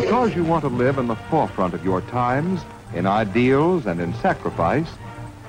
[0.00, 2.62] Because you want to live in the forefront of your times,
[2.94, 4.88] in ideals and in sacrifice,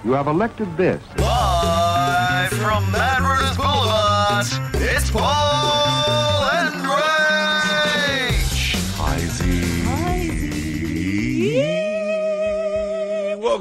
[0.04, 1.02] you have elected this.
[1.18, 5.95] Live from Mad Runners Boulevard, it's Paul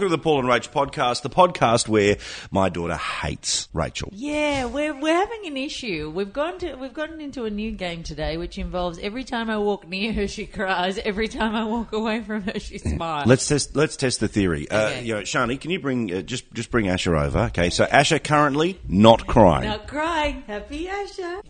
[0.05, 2.18] Welcome to the Paul and Rach podcast, the podcast where
[2.50, 4.11] my daughter hates Rachel.
[4.12, 6.12] Yeah, we're we're having an issue.
[6.14, 9.56] We've gone to we've gotten into a new game today, which involves every time I
[9.56, 10.98] walk near her, she cries.
[10.98, 13.27] Every time I walk away from her, she smiles.
[13.27, 13.74] Let's test.
[13.74, 14.70] Let's test the theory.
[14.70, 17.38] Uh, you know, Shani, can you bring uh, just just bring Asher over?
[17.45, 19.71] Okay, so Asher currently not crying.
[19.71, 20.43] Not crying.
[20.46, 21.41] Happy Asher.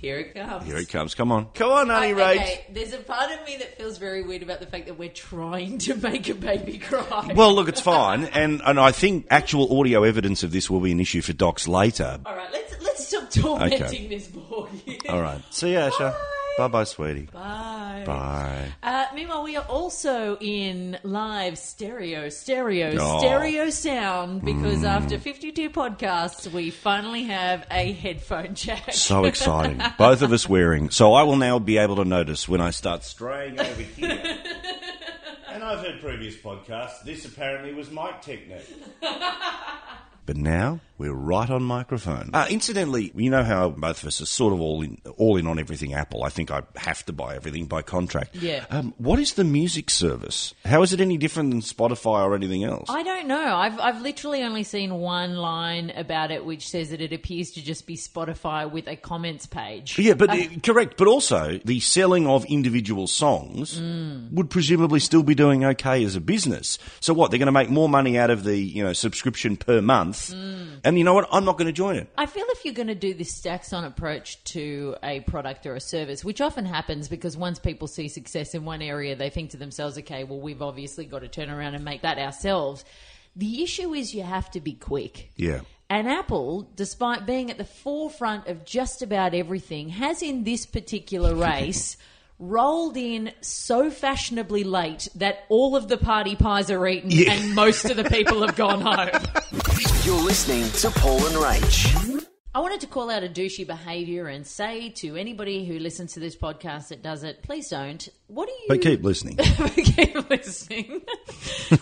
[0.00, 0.64] Here it comes.
[0.64, 1.14] Here it comes.
[1.14, 4.42] Come on, come on, honey, Okay, there's a part of me that feels very weird
[4.42, 7.32] about the fact that we're trying to make a baby cry.
[7.34, 10.92] Well, look, it's fine, and and I think actual audio evidence of this will be
[10.92, 12.18] an issue for docs later.
[12.24, 14.06] All right, let's let's stop tormenting Okay.
[14.08, 14.68] this boy.
[15.10, 16.10] All right, see you, Asher.
[16.10, 16.16] Bye.
[16.58, 17.28] Bye, bye, sweetie.
[17.32, 18.02] Bye.
[18.06, 18.72] Bye.
[18.82, 23.18] Uh, meanwhile, we are also in live stereo, stereo, Oh.
[23.18, 24.88] stereo sound because mm.
[24.88, 28.92] after 52 podcasts, we finally have a headphone jack.
[28.92, 29.80] So exciting.
[29.98, 30.90] Both of us wearing.
[30.90, 34.22] So I will now be able to notice when I start straying over here.
[35.48, 38.68] and I've heard previous podcasts, this apparently was mic technique.
[40.30, 42.30] But now we're right on microphone.
[42.32, 45.48] Uh, incidentally, you know how both of us are sort of all in, all in
[45.48, 46.22] on everything Apple.
[46.22, 48.36] I think I have to buy everything by contract.
[48.36, 48.64] Yeah.
[48.70, 50.54] Um, what is the music service?
[50.64, 52.88] How is it any different than Spotify or anything else?
[52.90, 53.56] I don't know.
[53.56, 57.62] I've I've literally only seen one line about it, which says that it appears to
[57.62, 59.98] just be Spotify with a comments page.
[59.98, 60.96] Yeah, but uh, correct.
[60.96, 63.80] But also, the selling of individual songs
[64.30, 66.78] would presumably still be doing okay as a business.
[67.00, 67.32] So what?
[67.32, 70.19] They're going to make more money out of the you know subscription per month.
[70.28, 70.80] Mm.
[70.84, 71.28] And you know what?
[71.32, 72.08] I'm not going to join it.
[72.18, 75.74] I feel if you're going to do this stacks on approach to a product or
[75.74, 79.50] a service, which often happens because once people see success in one area, they think
[79.50, 82.84] to themselves, okay, well, we've obviously got to turn around and make that ourselves.
[83.36, 85.30] The issue is you have to be quick.
[85.36, 85.60] Yeah.
[85.88, 91.34] And Apple, despite being at the forefront of just about everything, has in this particular
[91.34, 91.96] race
[92.40, 97.32] rolled in so fashionably late that all of the party pies are eaten Yeah.
[97.32, 99.10] and most of the people have gone home.
[100.04, 102.26] You're listening to Paul and Rach.
[102.52, 106.20] I wanted to call out a douchey behaviour and say to anybody who listens to
[106.20, 108.08] this podcast that does it, please don't.
[108.26, 108.64] What do you?
[108.68, 109.36] But keep listening.
[109.36, 111.02] keep listening.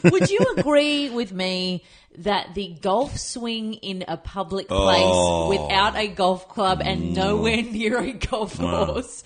[0.04, 1.84] Would you agree with me
[2.18, 5.48] that the golf swing in a public place Oh.
[5.48, 7.16] without a golf club and mm.
[7.16, 9.22] nowhere near a golf course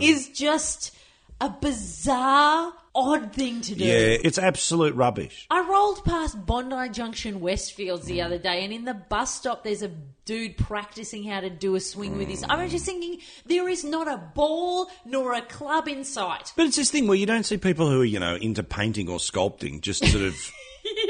[0.00, 0.94] is just
[1.40, 3.84] a bizarre, odd thing to do?
[3.84, 5.46] yeah, it's absolute rubbish.
[5.50, 9.82] I rolled past Bondi Junction Westfields the other day, and in the bus stop, there's
[9.82, 9.90] a
[10.24, 12.42] dude practicing how to do a swing with his.
[12.42, 12.50] Mm.
[12.50, 16.52] I was just thinking, there is not a ball nor a club in sight.
[16.56, 19.08] But it's this thing where you don't see people who are you know into painting
[19.08, 20.34] or sculpting just sort of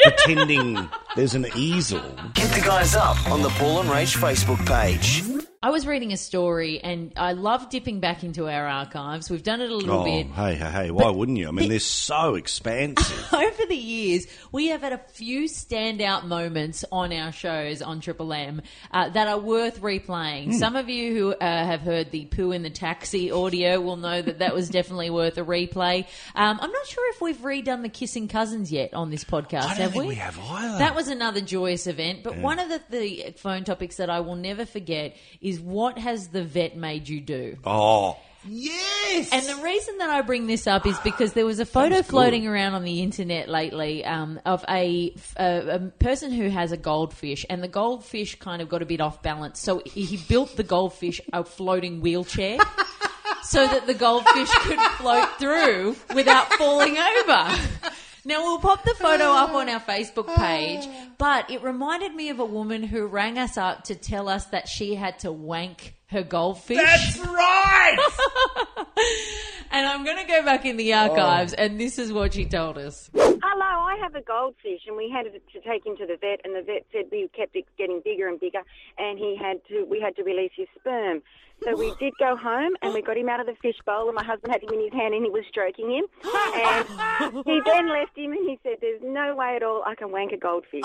[0.05, 2.03] pretending there's an easel.
[2.37, 5.34] Hit the guys up on the Paul and Rach Facebook page.
[5.65, 9.31] I was reading a story, and I love dipping back into our archives.
[9.31, 10.27] We've done it a little Oh, bit.
[10.27, 10.91] hey, hey, hey!
[10.91, 11.49] Why wouldn't you?
[11.49, 13.29] I mean, the- they're so expansive.
[13.33, 18.35] Over the years, we have had a few standout moments on our shows on Triple
[18.35, 18.61] M
[18.91, 20.53] uh, that are worth replaying.
[20.53, 24.21] Some of you who uh, have heard the poo in the taxi audio will know
[24.21, 26.05] that that was definitely worth a replay.
[26.35, 29.63] Um, I'm not sure if we've redone the kissing cousins yet on this podcast.
[29.63, 30.09] I don't have think we?
[30.09, 30.77] we have either.
[30.79, 32.23] That was another joyous event.
[32.23, 36.29] But one of the, the phone topics that I will never forget is what has
[36.29, 37.57] the vet made you do?
[37.65, 38.17] Oh,
[38.47, 39.31] yes.
[39.33, 42.47] And the reason that I bring this up is because there was a photo floating
[42.47, 47.47] around on the internet lately um, of a, a, a person who has a goldfish,
[47.49, 49.61] and the goldfish kind of got a bit off balance.
[49.61, 52.59] So he he built the goldfish a floating wheelchair.
[53.45, 57.55] So that the goldfish could float through without falling over.
[58.25, 60.37] Now we'll pop the photo up on our Facebook ah.
[60.37, 64.47] page, but it reminded me of a woman who rang us up to tell us
[64.47, 66.77] that she had to wank her goldfish.
[66.79, 67.99] That's right.
[69.75, 71.61] And I'm going to go back in the archives, oh.
[71.61, 73.11] and this is what she told us.
[73.57, 76.41] Hello, I have a goldfish, and we had it to take him to the vet,
[76.43, 78.63] and the vet said we kept it getting bigger and bigger,
[78.99, 81.23] and he had to, we had to release his sperm.
[81.63, 84.17] So we did go home, and we got him out of the fish bowl, and
[84.17, 86.85] my husband had him in his hand, and he was stroking him, and
[87.47, 90.33] he then left him, and he said, "There's no way at all I can wank
[90.33, 90.83] a goldfish."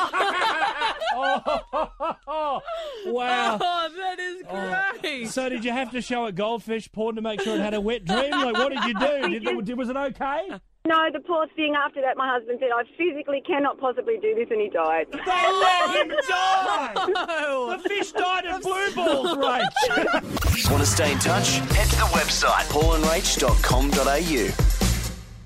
[1.17, 2.61] oh,
[3.07, 3.57] Wow.
[3.59, 4.99] Oh, that is oh.
[5.01, 5.27] great.
[5.29, 7.81] So did you have to show it goldfish porn to make sure it had a
[7.81, 8.29] wet dream?
[8.29, 9.29] Like, what did you do?
[9.39, 10.49] Did, did, was it okay?
[10.89, 11.75] No, the poor thing.
[11.75, 15.05] After that, my husband said, "I physically cannot possibly do this," and he died.
[15.11, 16.91] They let him die!
[17.77, 20.69] The fish died of blue balls, Rach.
[20.71, 21.57] Want to stay in touch?
[21.77, 24.65] Head to the website paulandrach.com.au.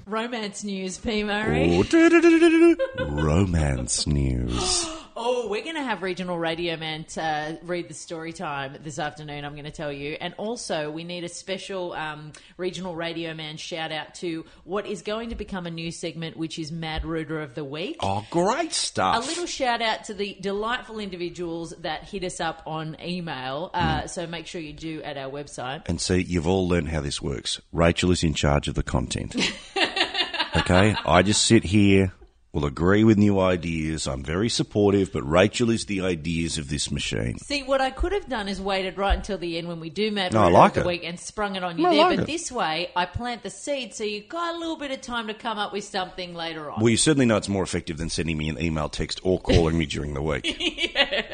[0.05, 1.23] Romance news, P.
[1.23, 1.77] Murray.
[1.77, 3.05] Ooh, do-do-do-do-do-do.
[3.21, 4.87] Romance news.
[5.15, 9.45] Oh, we're going to have Regional Radio Man uh, read the story time this afternoon,
[9.45, 10.17] I'm going to tell you.
[10.19, 15.03] And also, we need a special um, Regional Radio Man shout out to what is
[15.03, 17.97] going to become a new segment, which is Mad Rooter of the Week.
[17.99, 19.23] Oh, great stuff!
[19.23, 23.69] A little shout out to the delightful individuals that hit us up on email.
[23.73, 25.83] Uh, So make sure you do at our website.
[25.85, 27.61] And see, you've all learned how this works.
[27.71, 29.35] Rachel is in charge of the content.
[30.55, 30.95] okay?
[31.05, 32.13] I just sit here,
[32.53, 34.05] will agree with new ideas.
[34.07, 37.39] I'm very supportive, but Rachel is the ideas of this machine.
[37.39, 40.11] See, what I could have done is waited right until the end when we do
[40.11, 40.85] Mad No, I like the it.
[40.85, 42.01] Week and sprung it on you No, I there.
[42.03, 42.31] like but it.
[42.31, 45.33] this way, I plant the seed so you got a little bit of time to
[45.33, 46.79] come up with something later on.
[46.79, 49.75] Well, you certainly know it's more effective than sending me an email, text, or calling
[49.75, 50.45] me during the week.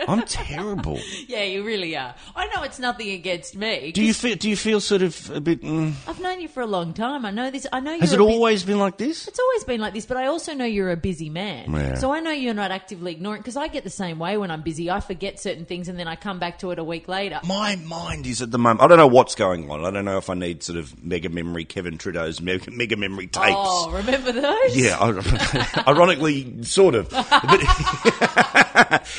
[0.08, 1.02] I'm terrible.
[1.28, 2.16] yeah, you really are.
[2.34, 3.92] I know it's nothing against me.
[3.92, 4.36] Do you feel?
[4.38, 5.62] Do you feel sort of a bit?
[5.62, 7.26] Mm, I've known you for a long time.
[7.26, 7.68] I know this.
[7.74, 9.28] I know you're has it a bu- always been like this?
[9.28, 11.72] It's always been like this, but I also know you're a busy man.
[11.72, 11.96] Yeah.
[11.96, 14.62] So I know you're not actively ignoring because I get the same way when I'm
[14.62, 14.92] busy.
[14.92, 17.40] I forget certain things and then I come back to it a week later.
[17.48, 18.82] My mind is at the moment.
[18.84, 19.84] I don't know what's going on.
[19.84, 23.26] I don't know if I need sort of mega memory, Kevin Trudeau's mega, mega memory
[23.26, 23.56] tapes.
[23.58, 24.78] Oh, remember those?
[24.78, 27.10] Yeah, I- ironically, sort of.
[27.10, 27.60] But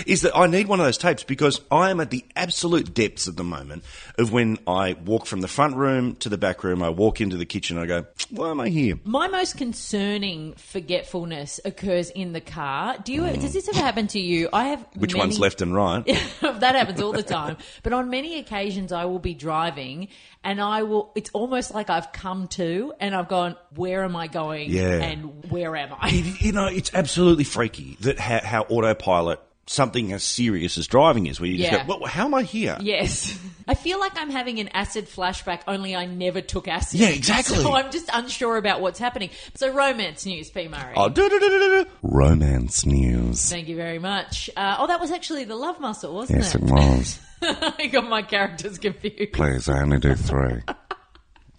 [0.07, 3.27] is that I need one of those tapes because I am at the absolute depths
[3.27, 3.83] at the moment
[4.17, 6.85] of when I walk from the front room to the back room.
[6.85, 7.79] I walk into the kitchen.
[7.79, 9.01] I go, why am I here?
[9.03, 12.97] My most concerning forgetfulness occurs in the car.
[13.03, 13.23] Do you?
[13.23, 14.49] Does this ever happen to you?
[14.53, 14.81] I have.
[14.81, 14.97] Mm.
[14.99, 16.05] Which many- one's left and right?
[16.41, 17.57] that happens all the time.
[17.83, 20.09] But on many occasions, I will be driving
[20.45, 21.13] and I will.
[21.15, 23.57] It's almost like I've come to and I've gone.
[23.75, 24.71] Where am I going?
[24.71, 25.01] Yeah.
[25.03, 26.09] And where am I?
[26.41, 29.41] You know, it's absolutely freaky that how, how autopilot
[29.71, 31.85] something as serious as driving is, where you just Yeah.
[31.87, 32.77] go, well, how am I here?
[32.81, 33.39] Yes.
[33.69, 36.99] I feel like I'm having an acid flashback, only I never took acid.
[37.01, 37.57] Yeah, exactly.
[37.61, 39.31] So I'm just unsure about what's happening.
[39.55, 40.67] So, romance news, P.
[40.67, 40.95] Murray.
[40.97, 41.89] Oh, do-do-do-do-do-do.
[42.03, 43.49] Romance news.
[43.49, 44.51] Thank you very much.
[44.57, 46.63] Uh, oh, that was actually the love muscle, wasn't Yes, it?
[46.63, 47.75] Yes, it was.
[47.79, 49.33] I got my characters confused.
[49.35, 50.63] Please, I only do three.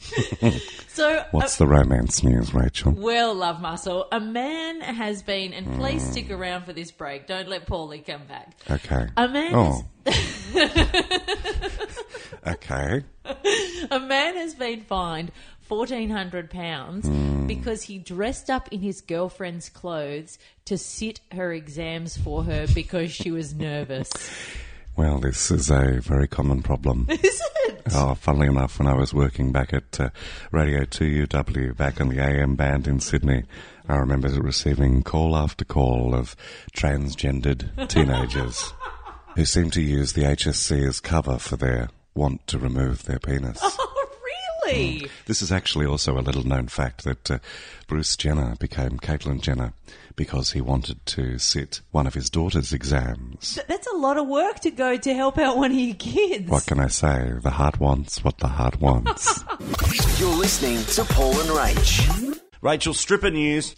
[0.93, 2.91] So, What's the romance news, Rachel?
[2.91, 7.27] Well, love muscle, a man has been, and please stick around for this break.
[7.27, 8.51] Don't let Paulie come back.
[8.69, 9.07] Okay.
[9.15, 9.85] A man, Oh.
[10.05, 10.51] has,
[12.45, 13.03] Okay.
[13.89, 15.31] a man has been fined
[15.61, 17.47] fourteen hundred pounds Hmm.
[17.47, 23.11] because he dressed up in his girlfriend's clothes to sit her exams for her because
[23.13, 24.11] she was nervous.
[24.95, 27.07] Well, this is a very common problem.
[27.09, 27.81] Is it?
[27.93, 30.09] Oh, funnily enough, when I was working back at uh,
[30.51, 33.43] Radio 2UW back on the AM band in Sydney,
[33.87, 36.35] I remember receiving call after call of
[36.75, 38.73] transgendered teenagers
[39.35, 43.59] who seemed to use the HSC as cover for their want to remove their penis.
[44.63, 45.09] Oh, really?
[45.25, 47.39] This is actually also a little known fact that uh,
[47.87, 49.73] Bruce Jenner became Caitlyn Jenner
[50.15, 53.55] because he wanted to sit one of his daughter's exams.
[53.55, 56.49] Th- That's a lot of work to go to help out one of your kids.
[56.49, 57.33] What can I say?
[57.41, 59.43] The heart wants what the heart wants.
[60.19, 62.39] You're listening to Paul and Rach.
[62.61, 63.75] Rachel, stripper news.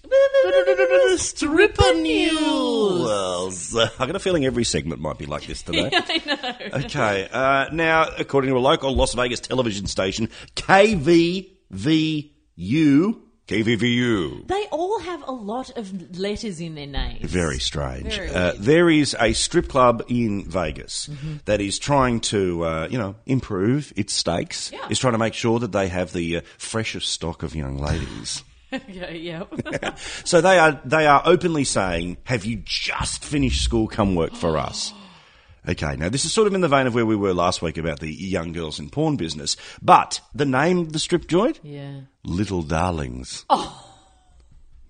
[1.16, 2.34] Stripper news.
[2.34, 5.90] Well, so- I got a feeling every segment might be like this today.
[5.94, 6.80] I know.
[6.86, 7.30] Okay.
[7.32, 12.30] Uh, now, according to a local Las Vegas television station, KVVU,
[13.54, 14.48] KVVU.
[14.48, 17.30] They all have a lot of letters in their names.
[17.30, 18.16] Very strange.
[18.16, 18.54] Very uh.
[18.54, 18.64] Mm-hmm.
[18.64, 21.10] there is a strip club in Vegas
[21.46, 24.72] that is trying to, uh, you know, improve its stakes.
[24.72, 24.88] Yeah.
[24.90, 28.44] Is trying to make sure that they have the uh, freshest stock of young ladies.
[28.88, 29.44] yeah, yeah.
[30.24, 33.88] so they are they are openly saying, "Have you just finished school?
[33.88, 34.94] Come work for us."
[35.68, 37.78] Okay, now this is sort of in the vein of where we were last week
[37.78, 42.02] about the young girls in porn business, but the name of the strip joint, yeah.
[42.26, 43.46] Little Darlings.
[43.50, 43.93] Oh.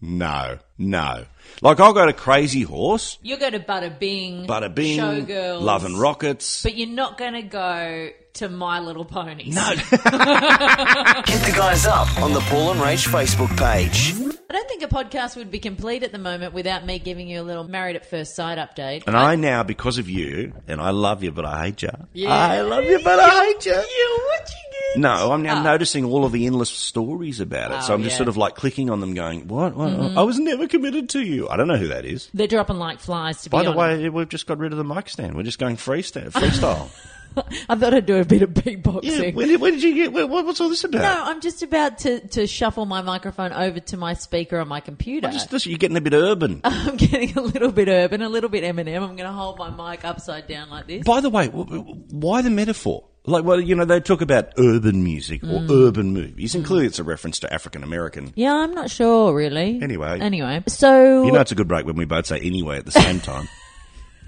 [0.06, 1.24] No, no.
[1.62, 5.86] Like I'll go to Crazy Horse, You'll go to Bada Bing, Bada Bing, Showgirls, Love
[5.86, 6.62] and Rockets.
[6.62, 9.56] but you're not going to go to My Little Ponies.
[9.56, 14.14] No, Hit the guys up on the Paul and Rach Facebook page.
[14.50, 17.42] I don't think a podcast would be complete at the moment without me giving you
[17.42, 19.04] a little Married at First Sight update.
[19.08, 21.90] and I now because of you, and I love you, but I hate you.
[22.14, 22.30] Yeah.
[22.34, 23.72] I love you, but I hate you.
[23.72, 24.63] Yeah, what you
[24.96, 25.64] No, I'm now Ah.
[25.64, 27.84] noticing all of the endless stories about it.
[27.84, 28.16] so Oh, I'm just yeah.
[28.16, 28.18] Mm-hmm.
[28.18, 29.76] sort of like clicking on them, going, "What?
[29.76, 29.90] what?
[30.18, 32.30] I was never committed to you." I don't know who that is.
[32.34, 33.42] They're dropping like flies.
[33.44, 33.58] To be.
[33.58, 34.02] By the honest.
[34.04, 35.36] way, we've just got rid of the mic stand.
[35.36, 36.32] We're just going freestyle.
[36.32, 36.90] freestyle.
[37.68, 39.00] I thought I'd do a bit of beatboxing.
[39.06, 40.14] Yeah, where did, where did you get?
[40.14, 41.02] Where, what- what's all this about?
[41.02, 44.82] No, I'm just about to, to shuffle my microphone over to my speaker on my
[44.82, 45.32] computer.
[45.32, 46.62] Just, just- you're getting a bit urban.
[46.64, 48.98] I'm getting a little bit urban, a little bit Eminem.
[48.98, 51.04] I'm going to hold my mic upside down like this.
[51.04, 53.06] By the way, why the metaphor?
[53.26, 55.72] Like, well, you know, they talk about urban music or Mm.
[55.88, 58.34] urban movies, and clearly it's a reference to African American.
[58.36, 59.80] Yeah, I'm not sure really.
[59.82, 60.20] Anyway.
[60.20, 62.92] anyway, so You know, it's a good break when we both say anyway at the
[62.92, 63.48] same time.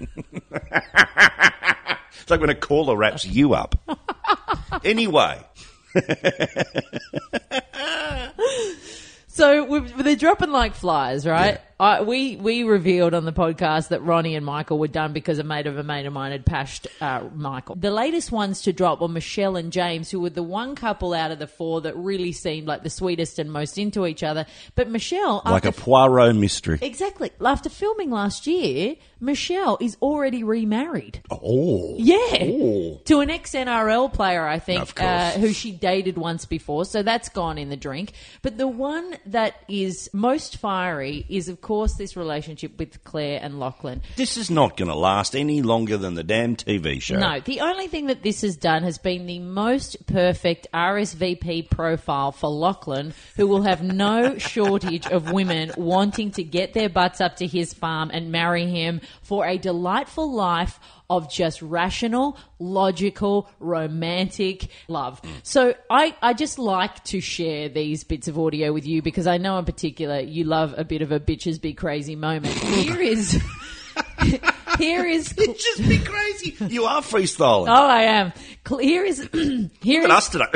[2.20, 3.74] it's like when a caller wraps you up.
[4.84, 5.42] anyway,
[9.36, 11.60] So we they're dropping like flies, right?
[11.78, 15.44] I, we we revealed on the podcast that Ronnie and Michael were done because a
[15.44, 17.74] mate of a mate of mine had pashed uh, Michael.
[17.74, 21.32] The latest ones to drop were Michelle and James, who were the one couple out
[21.32, 24.46] of the four that really seemed like the sweetest and most into each other.
[24.74, 26.78] But Michelle, like a Poirot mystery.
[26.80, 31.20] exactly after filming last year, Michelle is already remarried.
[31.30, 32.16] Oh, Yeah.
[32.40, 33.00] Oh.
[33.04, 36.86] To an ex NRL player, I think, uh, who she dated once before.
[36.86, 38.12] So that's gone in the drink.
[38.40, 43.58] But the one that is most fiery is, of course, this relationship with Claire and
[43.58, 44.02] Lachlan.
[44.16, 47.16] This is not going to last any longer than the damn TV show.
[47.16, 52.32] No, the only thing that this has done has been the most perfect RSVP profile
[52.32, 57.36] for Lachlan, who will have no shortage of women wanting to get their butts up
[57.36, 64.68] to his farm and marry him for a delightful life of just rational, logical, romantic
[64.88, 65.20] love.
[65.42, 69.38] So I, I just like to share these bits of audio with you because I
[69.38, 72.54] know in particular you love a bit of a bitches be crazy moment.
[72.54, 73.32] Here is
[74.78, 76.56] here is just be crazy.
[76.66, 77.68] You are freestyling.
[77.68, 78.32] Oh, I am.
[78.80, 79.28] Here is
[79.80, 80.50] here Look at is us today.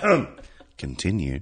[0.78, 1.40] Continue.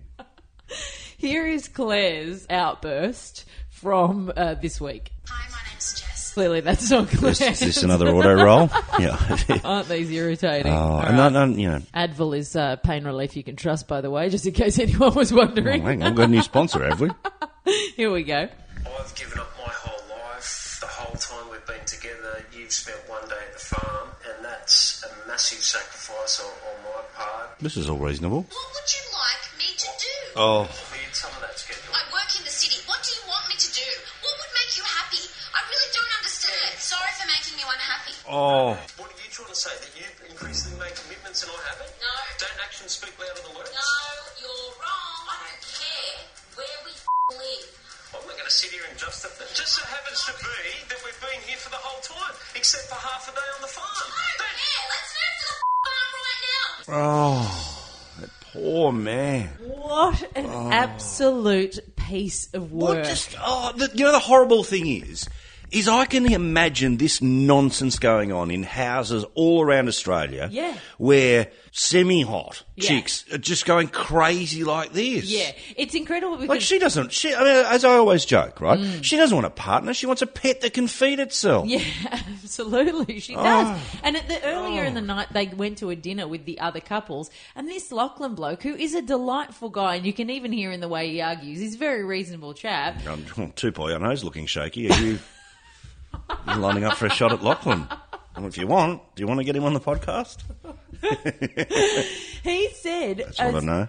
[1.24, 5.10] Here is Claire's outburst from uh, this week.
[5.28, 6.34] Hi, my name's Jess.
[6.34, 7.30] Clearly, that's not Claire.
[7.32, 8.70] Is, is this another auto roll?
[8.98, 9.58] Yeah.
[9.64, 10.70] Aren't these irritating?
[10.72, 11.32] Oh, All and right.
[11.32, 14.28] no, no, you know, Advil is uh, pain relief you can trust, by the way,
[14.28, 15.82] just in case anyone was wondering.
[15.82, 17.10] oh, hang on, we've got a new sponsor, have we?
[17.96, 18.48] Here we go.
[18.98, 20.78] I've given up my whole life.
[20.80, 25.02] The whole time we've been together, you've spent one day at the farm, and that's
[25.04, 27.58] a massive sacrifice on, on my part.
[27.60, 28.42] This is all reasonable.
[28.42, 30.32] What would you like me to do?
[30.36, 31.94] Oh, Cleared some of that schedule.
[31.94, 32.82] I work in the city.
[32.90, 33.88] What do you want me to do?
[34.26, 35.22] What would make you happy?
[35.54, 36.74] I really don't understand.
[36.82, 38.14] Sorry for making you unhappy.
[38.26, 38.74] oh.
[38.98, 39.70] What are you trying to say?
[39.78, 41.94] That you've increasingly make commitments and I haven't?
[42.02, 42.14] No.
[42.42, 43.70] Don't actions speak louder than words?
[43.70, 43.94] No,
[44.42, 45.18] you're wrong.
[45.30, 46.18] I don't care
[46.58, 46.92] where we
[47.38, 47.66] live.
[48.14, 49.54] I'm not going to sit here and justify it.
[49.54, 50.58] Just so happens to be
[50.90, 53.70] that we've been here for the whole time, except for half a day on the
[53.70, 53.86] farm.
[54.10, 54.82] I don't care.
[54.90, 56.66] Let's move to the farm right now.
[56.94, 57.83] Oh, that
[58.54, 59.48] poor man.
[59.58, 60.70] What an oh.
[60.70, 62.98] absolute piece of work.
[62.98, 65.28] What just, oh, the, you know, the horrible thing is,
[65.70, 70.48] is I can imagine this nonsense going on in houses all around Australia.
[70.50, 70.76] Yeah.
[70.98, 72.88] Where semi-hot Yeah.
[72.88, 75.24] chicks are just going crazy like this.
[75.24, 77.12] yeah, it's incredible because Like she doesn't.
[77.12, 78.78] She, I mean, as I always joke, right?
[78.78, 79.02] Mm.
[79.02, 79.92] She doesn't want a partner.
[79.92, 81.66] She wants a pet that can feed itself.
[81.66, 83.42] Yeah, absolutely, she oh.
[83.42, 83.80] does.
[84.04, 85.00] And at the earlier in oh.
[85.00, 88.62] the night, they went to a dinner with the other couples, and this Lachlan bloke,
[88.62, 91.58] who is a delightful guy, and you can even hear in the way he argues,
[91.58, 93.04] he's a very reasonable chap.
[93.06, 94.90] Um, two boy, I know he's looking shaky.
[94.90, 95.18] Are you
[96.48, 97.88] you lining up for a shot at Lachlan?
[98.36, 100.38] Well, if you want, do you want to get him on the podcast?
[102.42, 103.88] He said, That's what I as- know.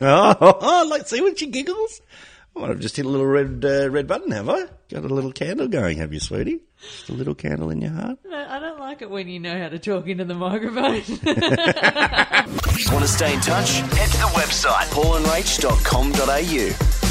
[0.00, 2.00] oh, oh, like see when she giggles.
[2.54, 4.66] I might have just hit a little red uh, red button, have I?
[4.90, 6.60] Got a little candle going, have you, sweetie?
[6.80, 8.18] Just a little candle in your heart.
[8.30, 10.94] I don't like it when you know how to talk into the microphone.
[12.92, 13.78] Want to stay in touch?
[13.78, 17.01] Head to the website paulandrach.com.au.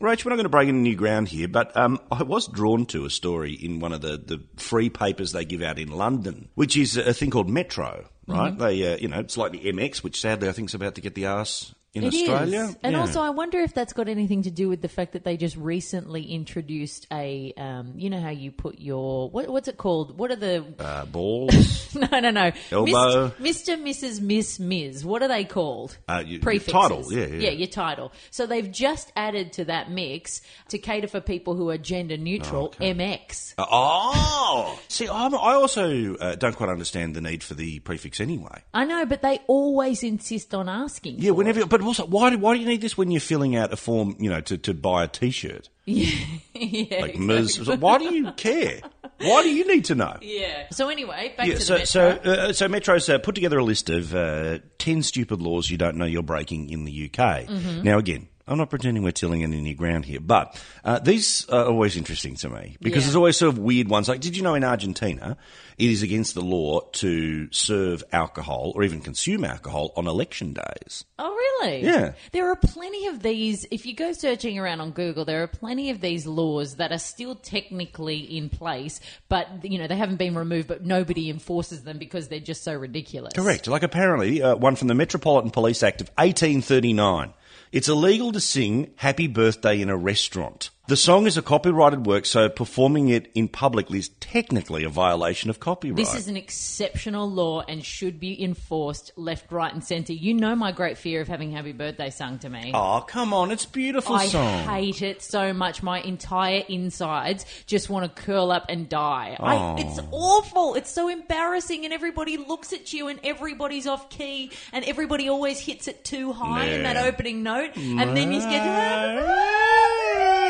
[0.00, 2.86] Rach, we're not going to break any new ground here, but um, I was drawn
[2.86, 6.48] to a story in one of the, the free papers they give out in London,
[6.54, 8.52] which is a thing called Metro, right?
[8.52, 8.62] Mm-hmm.
[8.62, 11.00] They, uh, you know, it's like the MX, which sadly I think is about to
[11.00, 12.28] get the arse in It is.
[12.28, 12.74] Australia.
[12.82, 13.00] And Yeah.
[13.00, 15.56] also, I wonder if that's got anything to do with the fact that they just
[15.56, 20.18] recently introduced a, um, you know how you put your, what, what's it called?
[20.18, 22.50] What are the, uh, balls, no, no, no.
[22.72, 23.28] Elbow.
[23.40, 25.04] Mr., Mrs., Miss, Ms.
[25.04, 25.96] What are they called?
[26.08, 26.72] Uh, your Prefixes.
[26.72, 27.34] title, yeah, yeah.
[27.44, 28.12] Yeah, your title.
[28.30, 32.70] So they've just added to that mix to cater for people who are gender neutral,
[32.80, 33.54] MX.
[33.56, 38.20] Uh, oh, see, I'm, I also uh, don't quite understand the need for the prefix
[38.20, 38.62] anyway.
[38.72, 41.16] I know, but they always insist on asking.
[41.18, 41.68] Yeah, whenever, it.
[41.68, 44.16] but also, why do, why do you need this when you're filling out a form,
[44.18, 45.68] you know, to, to buy a T-shirt?
[45.86, 47.68] yeah, Like Ms.
[47.68, 48.80] Why do you care?
[49.20, 50.16] Why do you need to know?
[50.22, 50.66] yeah.
[50.70, 52.32] So anyway, back Yeah, to so, the so, metro.
[52.32, 55.96] uh, so Metro's uh, put together a list of uh, 10 stupid laws you don't
[55.96, 57.46] know you're breaking in the UK.
[57.46, 57.82] Mm-hmm.
[57.82, 61.64] Now, again, I'm not pretending we're tilling any new ground here, but uh, these are
[61.64, 63.06] always interesting to me because Yeah.
[63.06, 64.06] there's always sort of weird ones.
[64.08, 65.38] Like, did you know in Argentina
[65.78, 71.06] it is against the law to serve alcohol or even consume alcohol on election days?
[71.18, 71.84] Oh, really?
[71.84, 72.12] Yeah.
[72.32, 73.64] There are plenty of these.
[73.70, 76.98] If you go searching around on Google, there are plenty of these laws that are
[76.98, 81.96] still technically in place, but you know they haven't been removed, but nobody enforces them
[81.96, 83.32] because they're just so ridiculous.
[83.34, 83.68] Correct.
[83.68, 87.32] Like apparently, uh, one from the Metropolitan Police Act of 1839.
[87.74, 90.70] It's illegal to sing Happy Birthday in a restaurant.
[90.86, 95.48] The song is a copyrighted work, so performing it in public is technically a violation
[95.48, 95.96] of copyright.
[95.96, 100.12] This is an exceptional law and should be enforced left, right, and centre.
[100.12, 102.72] You know my great fear of having Happy Birthday sung to me.
[102.74, 103.50] oh, come on.
[103.50, 104.64] It's a beautiful I song.
[104.68, 105.82] hate it so much.
[105.82, 109.38] My entire insides just want to curl up and die.
[109.40, 109.76] I, Oh.
[109.78, 110.74] it's awful.
[110.74, 115.58] It's so embarrassing, and everybody looks at you, and everybody's off key, and everybody always
[115.60, 120.03] hits it too high in that opening note, and then you get.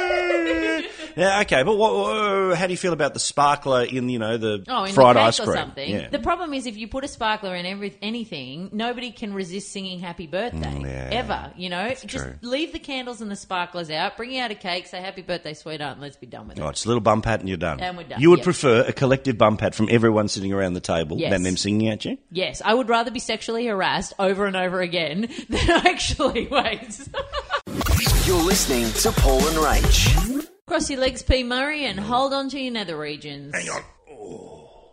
[1.17, 4.37] yeah, okay, but what, uh, how do you feel about the sparkler in, you know,
[4.37, 5.51] the Oh, in fried the ice cream?
[5.51, 5.91] or something.
[5.91, 6.09] Yeah.
[6.09, 10.01] The problem is if you put a sparkler in every anything, nobody can resist singing
[10.01, 11.09] "Happy Birthday" Mm, yeah.
[11.13, 11.53] ever.
[11.57, 12.35] You know, just true.
[12.43, 14.17] leave the candles and the sparklers out.
[14.17, 16.63] Bring out a cake, say "Happy Birthday, sweetheart," and let's be done with it.
[16.63, 17.81] Oh, it's a little bump hat and you're done.
[17.81, 18.45] And we're done, You would yeah.
[18.45, 21.31] prefer a collective bump hat from everyone sitting around the table Yes.
[21.31, 22.19] than them singing at you?
[22.31, 26.99] Yes, I would rather be sexually harassed over and over again than actually wait.
[28.27, 30.49] You're listening to Paul and Rach.
[30.67, 31.43] Cross your legs, P.
[31.45, 33.55] Murray, and hold on to your nether regions.
[33.55, 33.83] Hang on.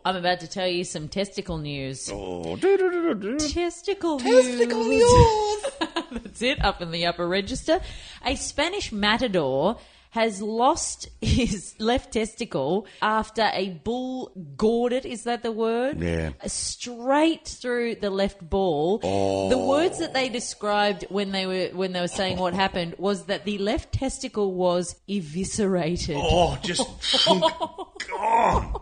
[0.03, 2.09] I'm about to tell you some testicle news.
[2.11, 3.37] Oh, do-do-do-do-do.
[3.37, 5.03] Testicle, Testicle news.
[5.13, 5.65] news.
[6.11, 7.79] That's it, up in the upper register.
[8.25, 9.77] A Spanish matador
[10.11, 15.05] has lost his left testicle after a bull gored it.
[15.05, 15.99] Is that the word?
[15.99, 16.31] Yeah.
[16.45, 18.99] Straight through the left ball.
[18.99, 19.67] The oh.
[19.67, 23.45] words that they described when they were when they were saying what happened was that
[23.45, 26.17] the left testicle was eviscerated.
[26.19, 26.87] Oh, just
[28.07, 28.81] gone.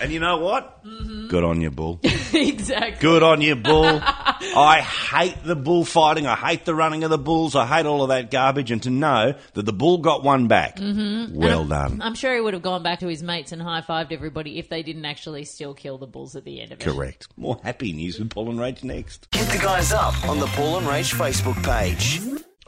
[0.00, 0.84] And you know what?
[0.84, 1.28] Mm-hmm.
[1.28, 1.98] Good on you, bull.
[2.32, 3.00] exactly.
[3.00, 4.00] Good on you, bull.
[4.56, 6.26] I hate the bullfighting.
[6.26, 7.54] I hate the running of the bulls.
[7.54, 8.70] I hate all of that garbage.
[8.70, 11.34] And to know that the bull got one back, mm-hmm.
[11.34, 12.00] well done.
[12.02, 14.68] I'm sure he would have gone back to his mates and high fived everybody if
[14.68, 16.84] they didn't actually still kill the bulls at the end of it.
[16.84, 17.28] Correct.
[17.36, 19.28] More happy news with Paul and Rach next.
[19.32, 22.20] Hit the guys up on the Paul and Rach Facebook page.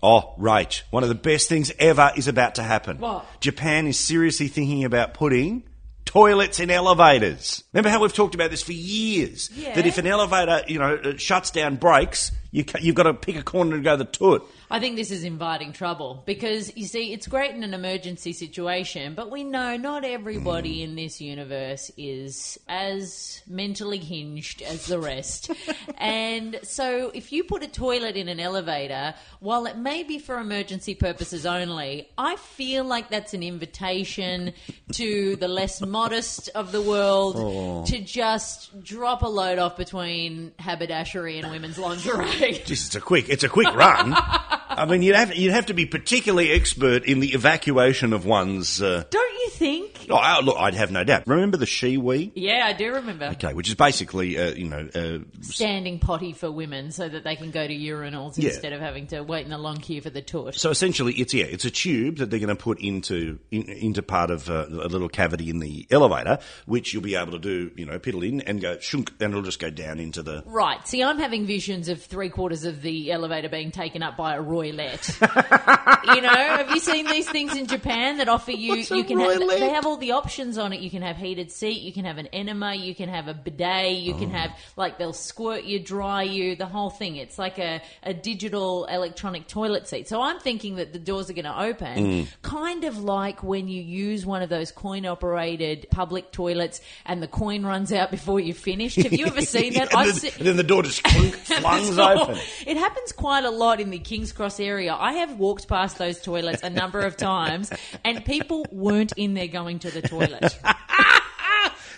[0.02, 2.98] Oh, Rach, one of the best things ever is about to happen.
[2.98, 3.26] What?
[3.40, 5.64] Japan is seriously thinking about putting
[6.10, 7.62] toilets in elevators.
[7.72, 9.48] Remember how we've talked about this for years?
[9.54, 9.76] Yeah.
[9.76, 13.14] That if an elevator, you know, uh, shuts down, breaks, you ca- you've got to
[13.14, 14.42] pick a corner to go the toot.
[14.72, 19.14] I think this is inviting trouble because you see, it's great in an emergency situation,
[19.14, 20.90] but we know not everybody hmm.
[20.90, 25.50] in this universe is as mentally hinged as the rest.
[25.98, 30.38] and so, if you put a toilet in an elevator, while it may be for
[30.38, 34.52] emergency purposes only, I feel like that's an invitation
[34.92, 37.84] to the less modest of the world oh.
[37.86, 42.62] to just drop a load off between haberdashery and women's lingerie.
[42.64, 44.14] Just it's a quick, it's a quick run.
[44.80, 48.80] I mean, you'd have you'd have to be particularly expert in the evacuation of one's.
[48.80, 49.89] Uh, Don't you think?
[50.08, 51.24] Oh, uh, look, I'd have no doubt.
[51.26, 52.32] Remember the she-wee?
[52.34, 53.26] Yeah, I do remember.
[53.26, 57.36] Okay, which is basically, uh, you know, uh, Standing potty for women so that they
[57.36, 58.50] can go to urinals Yeah.
[58.50, 60.54] instead of having to wait in a long queue for the toot.
[60.54, 64.02] So essentially, it's yeah, it's a tube that they're going to put into in, into
[64.02, 67.70] part of uh, a little cavity in the elevator, which you'll be able to do,
[67.76, 70.42] you know, piddle in and go shunk, and it'll just go down into the.
[70.46, 70.86] Right.
[70.86, 74.42] See, I'm having visions of three quarters of the elevator being taken up by a
[74.42, 75.08] roilette.
[76.14, 78.70] you know, have you seen these things in Japan that offer you?
[78.70, 80.80] What's a you can have, they have all the options on it.
[80.80, 81.82] You can have heated seat.
[81.82, 82.74] You can have an enema.
[82.74, 83.98] You can have a bidet.
[83.98, 84.18] You Oh.
[84.18, 87.16] can have like they'll squirt you, dry you, the whole thing.
[87.16, 90.08] It's like a, a digital electronic toilet seat.
[90.08, 92.26] So I'm thinking that the doors are going to open, Mm.
[92.42, 97.26] kind of like when you use one of those coin operated public toilets and the
[97.28, 98.96] coin runs out before you finished.
[98.96, 99.92] Have you ever seen that?
[99.94, 102.38] and, then, seen- and then the door just clunk, flungs open.
[102.66, 104.94] It happens quite a lot in the King's Cross area.
[104.94, 107.72] I have walked past those toilets a number of times,
[108.04, 110.58] and people weren't in there going to the toilet.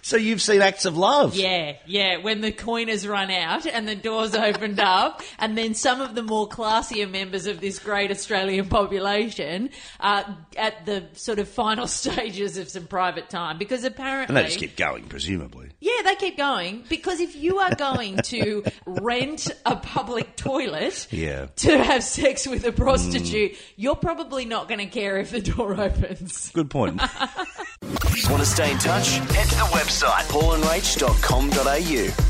[0.05, 1.37] So you've seen acts of love.
[1.37, 2.17] Yeah, yeah.
[2.17, 6.17] When the coin has run out and the doors opened up, and then some of
[6.17, 11.87] the more classier members of this great Australian population are at the sort of final
[11.87, 15.71] stages of some private time because apparently And they just keep going, presumably.
[15.79, 21.47] Yeah, they keep going because if you are going to rent a public toilet Yeah.
[21.57, 23.59] to have sex with a prostitute, mm.
[23.77, 26.51] you're probably not going to care if the door opens.
[26.51, 27.01] Good point.
[27.83, 29.17] Want to stay in touch?
[29.19, 32.29] Head to the website paulandrach.com.au.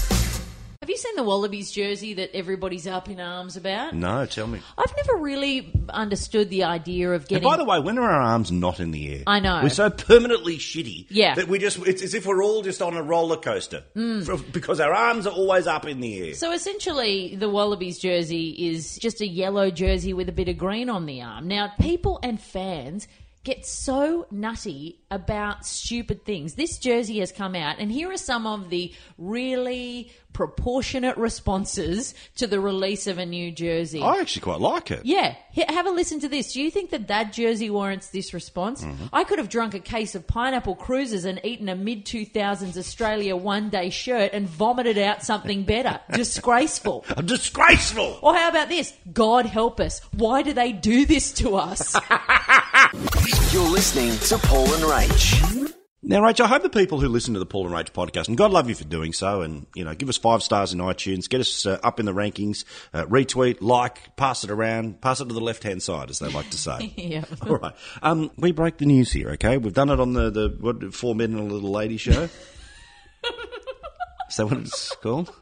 [0.81, 3.95] Have you seen the Wallabies jersey that everybody's up in arms about?
[3.95, 4.61] No, tell me.
[4.77, 7.49] I've never really understood the idea of And getting.
[7.49, 9.23] by the way, when are our arms not in the air?
[9.27, 9.61] I know.
[9.63, 11.37] We're so permanently shitty Yeah.
[11.37, 13.85] that we just, it's as if we're all just on a roller coaster.
[13.95, 14.25] Mm.
[14.27, 16.35] For- because our arms are always up in the air.
[16.35, 20.91] So essentially, the Wallabies jersey is just a yellow jersey with a bit of green
[20.91, 21.47] on the arm.
[21.47, 23.07] Now, people and fans
[23.45, 26.55] get so nutty about stupid things.
[26.55, 32.47] This jersey has come out, and here are some of the really proportionate responses to
[32.47, 34.01] the release of a new jersey.
[34.01, 35.05] I actually quite like it.
[35.05, 36.55] Yeah, H- have a listen to this.
[36.55, 38.83] Do you think that that jersey warrants this response?
[38.83, 39.07] Mm-hmm.
[39.13, 43.37] I could have drunk a case of pineapple cruises and eaten a mid 2000s Australia
[43.37, 46.01] one day shirt and vomited out something better.
[46.13, 47.05] Disgraceful.
[47.23, 48.19] Disgraceful!
[48.23, 48.95] Or how about this?
[49.13, 50.01] God help us.
[50.17, 51.95] Why do they do this to us?
[53.53, 55.75] You're listening to Paul and Rach.
[56.05, 58.37] Now, Rach, I hope the people who listen to the Paul and Rach podcast, and
[58.37, 61.29] God love you for doing so, and you know, give us five stars in iTunes,
[61.29, 65.29] get us uh, up in the rankings, uh, retweet, like, pass it around, pass it
[65.29, 66.93] to the left hand side, as they like to say.
[66.97, 67.25] yeah.
[67.43, 69.31] All right, um, we break the news here.
[69.31, 72.29] Okay, we've done it on the the what, four men and a little lady show.
[74.29, 75.33] Is that what it's called?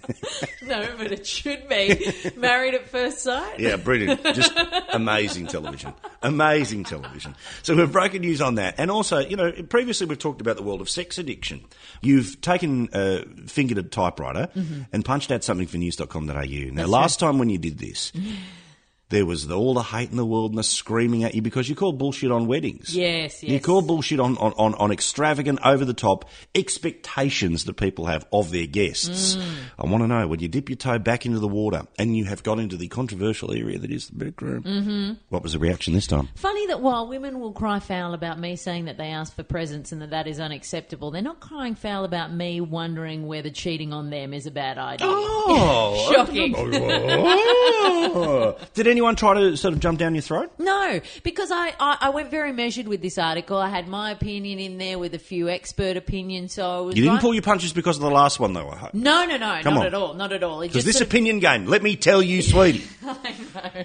[0.62, 2.12] No, but it should be.
[2.36, 3.60] Married at first sight?
[3.60, 4.22] Yeah, brilliant.
[4.34, 4.52] Just
[4.92, 5.94] amazing television.
[6.22, 7.36] Amazing television.
[7.62, 8.74] So we've broken news on that.
[8.78, 11.60] And also, you know, previously we've talked about the world of sex addiction.
[12.02, 14.48] You've taken a fingered typewriter
[14.92, 16.32] and punched out something for news.com.au.
[16.32, 16.76] Now, Mm-hmm.
[16.76, 18.12] That's last time when you did this,
[19.08, 21.68] there was the, all the hate in the world and the screaming at you because
[21.68, 22.94] you called bullshit on weddings.
[22.96, 23.52] Yes, yes.
[23.52, 28.26] You call bullshit on, on, on, on extravagant, over the top expectations that people have
[28.32, 29.36] of their guests.
[29.36, 29.42] Mm.
[29.78, 32.24] I want to know when you dip your toe back into the water and you
[32.24, 35.12] have got into the controversial area that is the bedroom, Mm-hmm.
[35.28, 36.28] what was the reaction this time?
[36.34, 39.92] Funny that while women will cry foul about me saying that they asked for presents
[39.92, 44.10] and that that is unacceptable, they're not crying foul about me wondering whether cheating on
[44.10, 45.06] them is a bad idea.
[45.08, 46.54] Oh, Shocking.
[46.56, 48.56] Oh.
[48.74, 50.50] Did anyone try to sort of jump down your throat?
[50.58, 53.58] No, because I, I, I went very measured with this article.
[53.58, 57.02] I had my opinion in there with a few expert opinions, so I was You
[57.02, 58.94] didn't right- pull your punches because of the last one, though, I hope.
[58.94, 59.86] No, no, no, Come not on.
[59.86, 60.60] at all, not at all.
[60.62, 62.84] Because this sort of- opinion game, let me tell you, sweetie,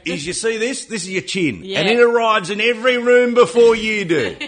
[0.05, 0.85] is you see this?
[0.85, 1.61] This is your chin.
[1.63, 1.79] Yeah.
[1.81, 4.37] And it arrives in every room before you do.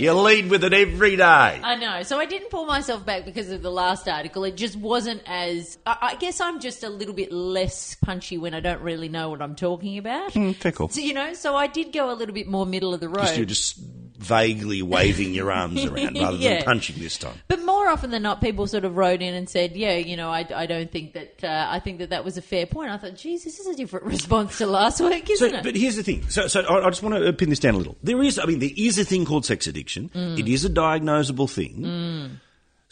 [0.00, 1.22] You lead with it every day.
[1.24, 2.02] I know.
[2.04, 4.44] So I didn't pull myself back because of the last article.
[4.44, 5.76] It just wasn't as.
[5.84, 9.28] I, I guess I'm just a little bit less punchy when I don't really know
[9.28, 10.32] what I'm talking about.
[10.56, 10.88] Fickle.
[10.88, 13.36] So, you know, so I did go a little bit more middle of the road.
[13.36, 13.76] You're just
[14.18, 16.56] vaguely waving your arms around rather Yeah.
[16.56, 17.40] than punching this time.
[17.48, 20.30] But more often than not, people sort of wrote in and said, "Yeah, you know,
[20.30, 21.42] I, I don't think that.
[21.42, 23.74] Uh, I think that that was a fair point." I thought, "Geez, this is a
[23.74, 26.28] different response to last week, isn't it?" but here's the thing.
[26.28, 27.96] So, so I, I just want to pin this down a little.
[28.02, 30.10] There is, I mean, there is a thing called sex addiction.
[30.14, 30.38] Mm.
[30.38, 32.38] It is a diagnosable thing.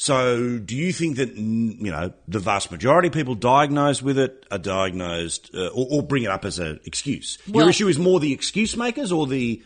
[0.01, 4.47] So, do you think that you know the vast majority of people diagnosed with it
[4.49, 7.37] are diagnosed, uh, or, or bring it up as an excuse?
[7.47, 9.61] Your issue is more the excuse makers, or the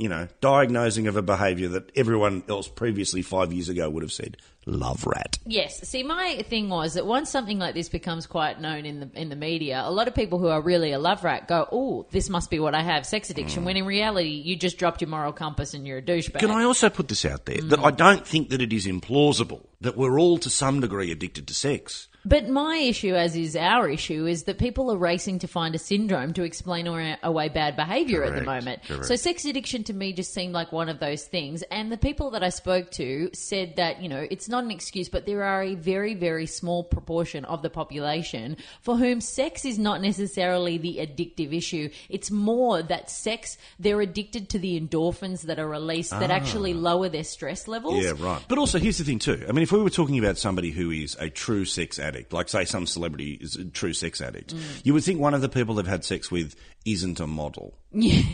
[0.00, 4.12] you know diagnosing of a behaviour that everyone else previously five years ago would have
[4.12, 4.36] said
[4.66, 5.38] love rat.
[5.46, 5.88] Yes.
[5.88, 9.28] See, my thing was that once something like this becomes quite known in the in
[9.28, 12.28] the media, a lot of people who are really a love rat go, "Oh, this
[12.28, 15.32] must be what I have, sex addiction." When in reality, you just dropped your moral
[15.32, 16.40] compass and you're a douchebag.
[16.40, 17.86] Can I also put this out there that Mm.
[17.86, 21.54] I don't think that it is implausible that we're all to some degree addicted to
[21.54, 22.08] sex.
[22.24, 25.78] But my issue, as is our issue, is that people are racing to find a
[25.78, 28.82] syndrome to explain away, away bad behaviour at the moment.
[28.84, 29.06] correct.
[29.06, 31.62] So sex addiction to me just seemed like one of those things.
[31.70, 35.08] And the people that I spoke to said that, you know, it's not an excuse,
[35.08, 39.78] but there are a very, very small proportion of the population for whom sex is
[39.78, 41.88] not necessarily the addictive issue.
[42.10, 46.78] It's more that sex, they're addicted to the endorphins that are released that actually ah.
[46.78, 48.04] lower their stress levels.
[48.04, 48.44] Yeah, right.
[48.46, 49.44] But also, here's the thing too.
[49.48, 52.48] I mean, if we were talking about somebody who is a true sex addict, like
[52.48, 54.60] say some celebrity is a true sex addict, Mm.
[54.84, 57.74] you would think one of the people they've had sex with isn't a model.
[57.92, 58.22] Yeah.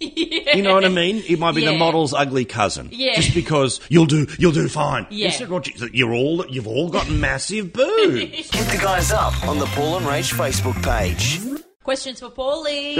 [0.00, 1.24] You know what I mean?
[1.28, 2.88] It might be the model's ugly cousin.
[2.92, 3.16] Yeah.
[3.16, 5.08] Just because you'll do, you'll do fine.
[5.10, 5.36] Yeah.
[5.46, 8.20] What you- You're all, you've all got massive boobs.
[8.20, 11.40] Hit the guys up on the Paul and Rach Facebook page.
[11.88, 12.98] Questions for Paulie.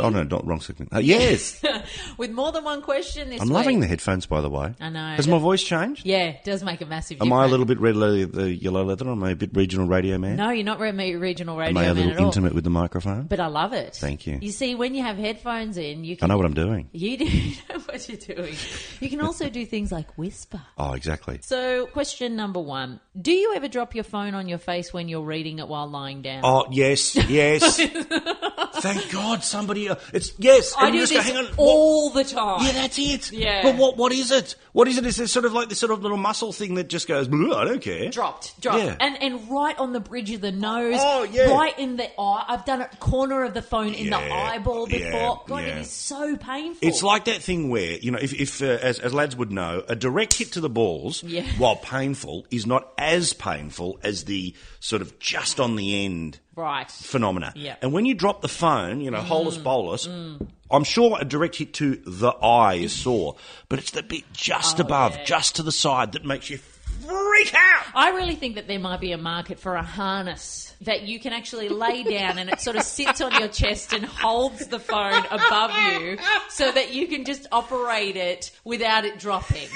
[0.00, 0.92] oh no, not wrong segment.
[0.92, 1.62] Uh, yes,
[2.18, 3.54] With more than one question this I'm week.
[3.54, 4.26] loving the headphones.
[4.26, 5.14] By the way, I know.
[5.14, 6.04] Has my voice changed?
[6.04, 7.30] Yeah, it does make a massive difference.
[7.30, 7.42] Am difference.
[7.42, 9.08] I a little bit red leather, the yellow leather?
[9.08, 10.34] Am I a bit regional radio man?
[10.34, 11.84] No, you're not re- regional radio man.
[11.84, 12.26] Am I a man little at all.
[12.26, 13.26] intimate with the microphone?
[13.28, 13.94] But I love it.
[13.94, 14.40] Thank you.
[14.42, 16.88] You see, when you have headphones in, you can, I know what I'm doing.
[16.90, 17.24] You do
[17.70, 18.56] know what you're doing.
[18.98, 20.60] You can also do things like whisper.
[20.76, 21.38] Oh, exactly.
[21.42, 25.22] So, question number one: Do you ever drop your phone on your face when you're
[25.22, 26.40] reading it while lying down?
[26.42, 27.75] Oh, yes, yes.
[27.76, 29.88] 哈哈哈哈哈 Thank God somebody.
[29.88, 30.74] Uh, it's yes.
[30.76, 31.44] I do just go, this hang on.
[31.46, 32.64] what- all the time.
[32.64, 33.32] Yeah, that's it.
[33.32, 33.62] Yeah.
[33.62, 34.56] But what what is it?
[34.72, 35.06] What is it?
[35.06, 37.28] Is it sort of like this sort of little muscle thing that just goes?
[37.28, 38.10] I don't care.
[38.10, 38.96] dropped, dropped, Yeah.
[39.00, 40.98] and and right on the bridge of the nose.
[41.00, 41.50] Oh, yeah.
[41.52, 42.44] right in the eye.
[42.48, 44.98] I've done it corner of the phone in the eyeball before.
[45.10, 45.76] yeah, God, yeah.
[45.76, 46.86] it is so painful.
[46.86, 49.82] It's like that thing where you know, if, if uh, as, as lads would know,
[49.88, 51.42] a direct hit to the balls, Yeah.
[51.58, 56.90] while painful, is not as painful as the sort of just on the end right.
[56.90, 57.52] phenomena.
[57.56, 57.76] Yeah.
[57.82, 58.65] And when you drop the phone,
[59.00, 59.24] you know, mm.
[59.24, 60.46] holus bolus, mm.
[60.70, 63.36] I'm sure a direct hit to the eye is sore,
[63.68, 65.24] but it's the bit just Oh, above, yeah.
[65.24, 67.84] just to the side that makes you freak out.
[67.94, 71.32] I really think that there might be a market for a harness that you can
[71.32, 75.24] actually lay down and it sort of sits on your chest and holds the phone
[75.30, 76.18] above you
[76.50, 79.68] so that you can just operate it without it dropping.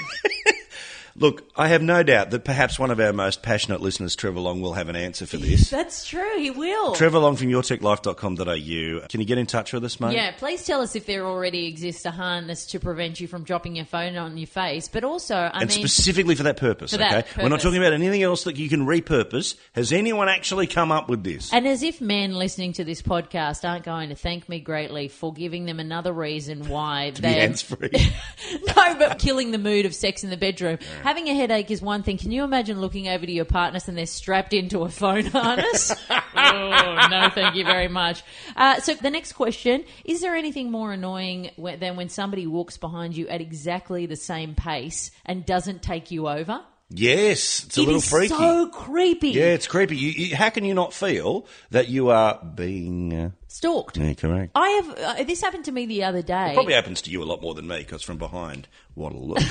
[1.21, 4.59] Look, I have no doubt that perhaps one of our most passionate listeners, Trevor Long,
[4.59, 5.69] will have an answer for this.
[5.69, 6.95] That's true, he will.
[6.95, 9.07] Trevor Long from yourtechlife.com.au.
[9.07, 10.15] Can you get in touch with us, mate?
[10.15, 13.75] Yeah, please tell us if there already exists a harness to prevent you from dropping
[13.75, 14.87] your phone on your face.
[14.87, 17.09] But also, I and mean, specifically for that purpose, For okay?
[17.09, 19.55] that We're not talking about anything else that you can repurpose.
[19.73, 21.53] Has anyone actually come up with this?
[21.53, 25.31] and as if men listening to this podcast aren't going to thank me greatly for
[25.31, 27.91] giving them another reason why to be they hands free.
[28.67, 30.79] no, but killing the mood of sex in the bedroom.
[31.11, 32.17] Having a headache is one thing.
[32.17, 35.91] Can you imagine looking over to your partners and they're strapped into a phone harness?
[36.09, 38.23] oh, no, thank you very much.
[38.55, 43.17] Uh, so the next question: Is there anything more annoying than when somebody walks behind
[43.17, 46.61] you at exactly the same pace and doesn't take you over?
[46.89, 48.29] yes, it's a It little freaky.
[48.33, 49.31] so creepy.
[49.31, 49.97] yeah, it's creepy.
[49.97, 53.33] You, you, how can you not feel that you are being.
[53.51, 53.97] Stalked.
[53.97, 54.53] yeah, correct.
[54.55, 54.89] I have.
[54.97, 56.51] Uh, this happened to me the other day.
[56.53, 59.41] Probably happens to you a lot more than me because from behind, what a look.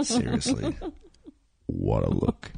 [0.06, 0.74] Seriously.
[1.66, 2.50] What a look.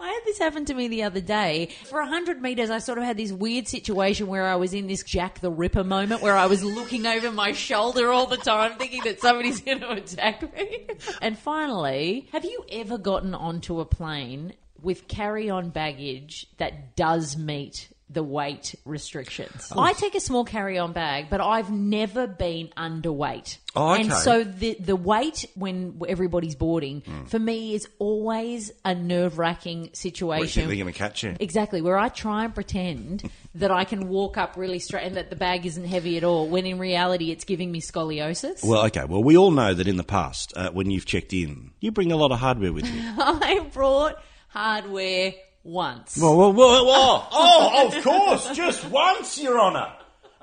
[0.00, 1.70] I had this happen to me the other day.
[1.84, 5.04] For 100 metres, I sort of had this weird situation where I was in this
[5.04, 9.04] Jack the Ripper moment where I was looking over my shoulder all the time thinking
[9.04, 10.88] that somebody's going to attack me.
[11.22, 17.36] And finally, have you ever gotten onto a plane with carry on baggage that does
[17.36, 19.72] meet the weight restrictions?
[19.76, 23.58] I take a small carry on bag, but I've never been underweight.
[23.76, 24.02] Oh, okay.
[24.02, 29.90] And so the the weight when everybody's boarding for me is always a nerve wracking
[29.94, 30.66] situation.
[30.68, 31.34] they're going to catch you?
[31.40, 35.30] Exactly, where I try and pretend that I can walk up really straight and that
[35.30, 38.64] the bag isn't heavy at all, when in reality it's giving me scoliosis.
[38.64, 39.04] Well, okay.
[39.04, 42.12] Well, we all know that in the past, uh, when you've checked in, you bring
[42.12, 43.00] a lot of hardware with you.
[43.18, 45.34] I brought hardware
[45.64, 46.16] once.
[46.16, 47.24] Whoa, whoa, whoa, whoa.
[47.32, 49.92] Oh, of course, just once, Your Honour.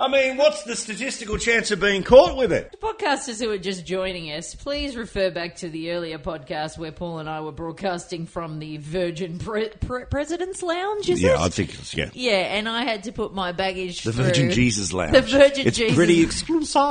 [0.02, 2.72] I mean, what's the statistical chance of being caught with it?
[2.72, 6.92] The Podcasters who are just joining us, please refer back to the earlier podcast where
[6.92, 11.08] Paul and I were broadcasting from the Virgin Pre- Pre- President's Lounge.
[11.08, 11.40] Is yeah, it?
[11.40, 12.10] I think it's, yeah.
[12.14, 15.12] Yeah, and I had to put my baggage The through Virgin Jesus Lounge.
[15.12, 15.96] The Virgin it's Jesus.
[15.96, 16.82] pretty exclusive.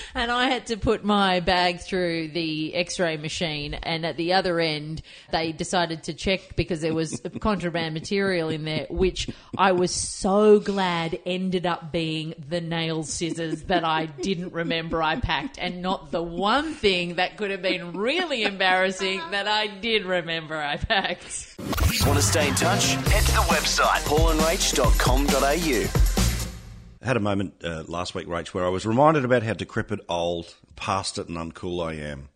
[0.14, 4.60] and I had to put my bag through the X-ray machine, and at the other
[4.60, 9.28] end, they decided to check because there was contraband material in there, which
[9.58, 15.20] I was so glad ended up being the nail scissors that I didn't remember I
[15.20, 20.04] packed, and not the one thing that could have been really embarrassing that I did
[20.04, 21.56] remember I packed.
[22.06, 22.94] Want to stay in touch?
[22.94, 26.02] Head to the website paulandrach.com.au.
[27.02, 30.00] I had a moment uh, last week, Rach, where I was reminded about how decrepit,
[30.08, 32.28] old, past it, and uncool I am.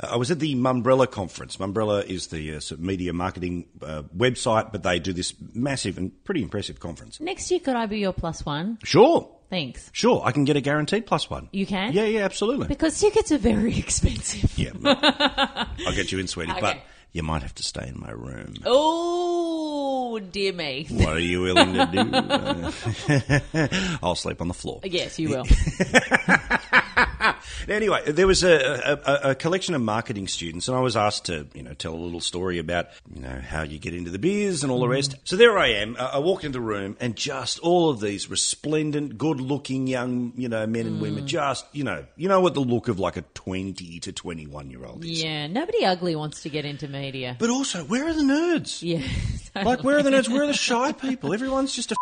[0.00, 1.56] Uh, I was at the Mumbrella conference.
[1.58, 5.98] Mumbrella is the uh, sort of media marketing uh, website, but they do this massive
[5.98, 7.20] and pretty impressive conference.
[7.20, 8.78] Next year, could I be your plus one?
[8.84, 9.90] Sure, Thanks.
[9.92, 11.48] sure, I can get a guaranteed plus one.
[11.52, 11.92] You can?
[11.92, 12.66] Yeah, yeah, absolutely.
[12.68, 14.58] Because tickets are very expensive.
[14.58, 14.72] Yeah,
[15.86, 16.78] I'll get you in, sweetie, but
[17.12, 18.54] you might have to stay in my room.
[18.66, 20.86] Oh, dear me.
[20.90, 21.86] What are you willing to
[23.52, 23.98] do?
[24.02, 24.80] I'll sleep on the floor.
[24.84, 25.44] Yes, you will.
[27.68, 31.46] Anyway, there was a, a, a collection of marketing students, and I was asked to,
[31.54, 34.62] you know, tell a little story about, you know, how you get into the biz
[34.62, 35.12] and all the rest.
[35.12, 35.20] Mm-hmm.
[35.24, 35.96] So there I am.
[35.98, 40.48] I I walked into the room, and just all of these resplendent, good-looking young, you
[40.48, 41.24] know, men and women.
[41.24, 41.26] Mm.
[41.26, 44.84] Just, you know, you know what the look of like a twenty to twenty-one year
[44.84, 45.22] old is.
[45.22, 47.36] Yeah, nobody ugly wants to get into media.
[47.38, 48.82] But also, where are the nerds?
[48.82, 49.02] Yeah.
[49.56, 50.28] Like, where are the nerds?
[50.28, 51.32] Where are the shy people?
[51.32, 51.96] Everyone's just a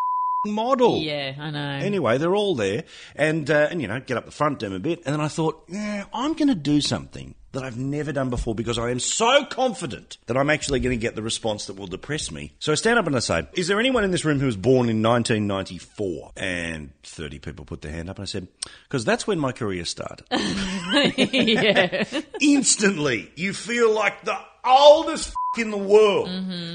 [0.46, 0.98] model.
[0.98, 1.84] Yeah, I know.
[1.84, 4.78] Anyway, they're all there, and uh, and you know, get up the front, them a
[4.78, 8.30] bit, and then I thought, yeah, I'm going to do something that I've never done
[8.30, 11.76] before because I am so confident that I'm actually going to get the response that
[11.76, 12.52] will depress me.
[12.58, 14.56] So I stand up and I say, Is there anyone in this room who was
[14.56, 16.32] born in 1994?
[16.36, 18.48] And 30 people put their hand up and I said,
[18.84, 20.26] Because that's when my career started.
[20.30, 22.04] yeah.
[22.40, 26.28] Instantly, you feel like the oldest in the world.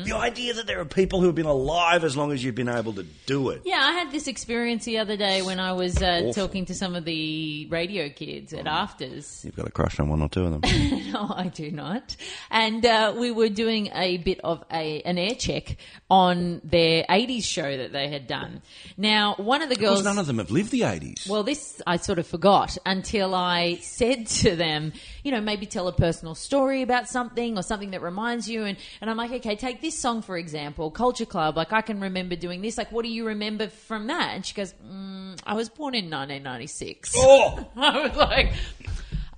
[0.05, 2.69] The idea that there are people who have been alive as long as you've been
[2.69, 3.63] able to do it.
[3.65, 6.95] Yeah, I had this experience the other day when I was uh, talking to some
[6.95, 9.43] of the radio kids at Afters.
[9.43, 10.61] You've got a crush on one or two of them.
[11.11, 12.15] no, I do not.
[12.51, 15.77] And uh, we were doing a bit of a an air check
[16.11, 18.61] on their 80s show that they had done.
[18.95, 20.03] Now, one of the girls.
[20.03, 21.27] none of them have lived the 80s.
[21.27, 25.87] Well, this I sort of forgot until I said to them, you know, maybe tell
[25.87, 28.66] a personal story about something or something that reminds you.
[28.67, 31.57] And, and I'm like, okay, take this song, for example, Culture Club.
[31.57, 32.77] Like, I can remember doing this.
[32.77, 34.31] Like, what do you remember from that?
[34.35, 37.13] And she goes, mm, I was born in 1996.
[37.17, 37.65] Oh!
[37.75, 38.53] I was like,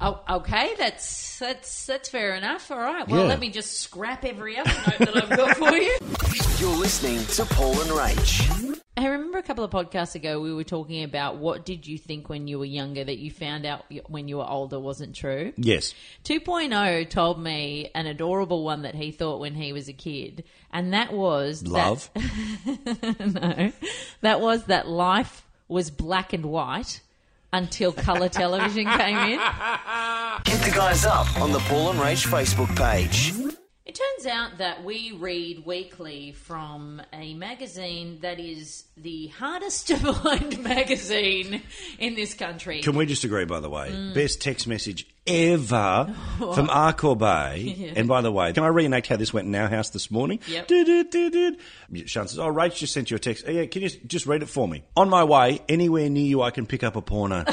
[0.02, 2.72] Oh, okay, that's that's that's fair enough.
[2.72, 3.28] All right, well, Yeah.
[3.28, 5.98] let me just scrap every other note that I've got for you.
[6.60, 8.80] You're listening to Paul and Rach.
[8.96, 12.28] I remember a couple of podcasts ago we were talking about what did you think
[12.30, 15.52] when you were younger that you found out when you were older wasn't true.
[15.58, 15.94] yes.
[16.26, 20.94] 2.0 told me an adorable one that he thought when he was a kid, and
[20.94, 22.10] that was that- Love.
[23.20, 23.72] no,
[24.22, 27.02] that was that life was black and white
[27.54, 29.40] until color television came in.
[30.46, 33.34] Hit the guys up on the Paul and Rach Facebook page.
[33.90, 39.98] It turns out that we read weekly from a magazine that is the hardest to
[40.14, 41.64] find magazine
[41.98, 42.84] in this country.
[42.84, 43.90] Can we just agree, by the way?
[43.90, 44.14] Mm.
[44.14, 47.92] Best text message ever from Arcor Bay.
[47.96, 50.40] And by the way, can I reenact how this went in our house this morning?
[50.48, 50.68] Yep.
[50.68, 52.06] Du-du-du-du.
[52.06, 53.46] Sean says, Oh, Rach just sent you a text.
[53.48, 54.84] Oh, yeah, can you just read it for me?
[54.96, 57.44] On my way, anywhere near you, I can pick up a porno.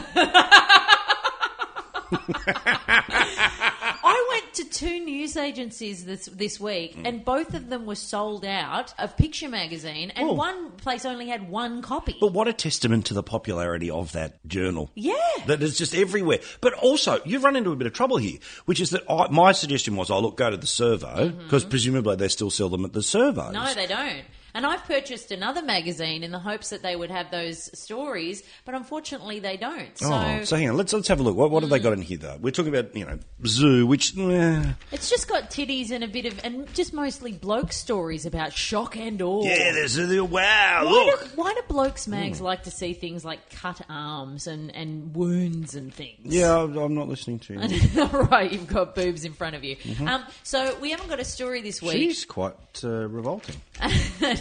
[4.56, 9.14] To two news agencies this this week, and both of them were sold out of
[9.18, 10.32] Picture Magazine, and Oh.
[10.32, 12.16] one place only had one copy.
[12.18, 14.90] But what a testament to the popularity of that journal.
[14.94, 15.14] Yeah.
[15.46, 16.38] That is just everywhere.
[16.62, 19.52] But also, you've run into a bit of trouble here, which is that I, my
[19.52, 22.94] suggestion was, oh, look, go to the servo, because presumably they still sell them at
[22.94, 23.52] the servos.
[23.52, 23.64] Mm-hmm.
[23.64, 24.24] No, they don't.
[24.56, 28.74] And I've purchased another magazine in the hopes that they would have those stories, but
[28.74, 29.96] unfortunately they don't.
[29.98, 31.36] So, Oh, so hang on, let's let's have a look.
[31.36, 32.38] What, what have they got in here though?
[32.40, 36.24] We're talking about you know zoo, which eh, it's just got titties and a bit
[36.24, 39.44] of, and just mostly bloke stories about shock and awe.
[39.44, 40.84] yeah, there's wow.
[40.86, 44.74] Why Look, do, why do blokes mags like to see things like cut arms and,
[44.74, 46.34] and wounds and things?
[46.34, 48.04] yeah, I'm not listening to you.
[48.06, 49.76] right, you've got boobs in front of you.
[50.06, 53.56] Um, so we haven't got a story this week, She's quite uh, revolting.